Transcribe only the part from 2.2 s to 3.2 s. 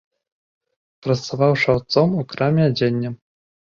у краме адзення.